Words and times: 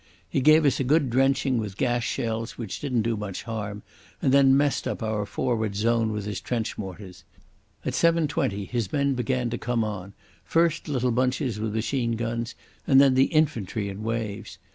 He 0.27 0.41
gave 0.41 0.65
us 0.65 0.79
a 0.79 0.83
good 0.83 1.11
drenching 1.11 1.59
with 1.59 1.77
gas 1.77 2.01
shells 2.03 2.57
which 2.57 2.79
didn't 2.79 3.03
do 3.03 3.15
much 3.15 3.43
harm, 3.43 3.83
and 4.19 4.33
then 4.33 4.57
messed 4.57 4.87
up 4.87 5.03
our 5.03 5.27
forward 5.27 5.75
zone 5.75 6.11
with 6.11 6.25
his 6.25 6.41
trench 6.41 6.75
mortars. 6.75 7.23
At 7.85 7.93
7.20 7.93 8.67
his 8.67 8.91
men 8.91 9.13
began 9.13 9.51
to 9.51 9.59
come 9.59 9.83
on, 9.83 10.13
first 10.43 10.87
little 10.87 11.11
bunches 11.11 11.59
with 11.59 11.75
machine 11.75 12.13
guns 12.13 12.55
and 12.87 12.99
then 12.99 13.13
the 13.13 13.25
infantry 13.25 13.89
in 13.89 14.01
waves. 14.01 14.57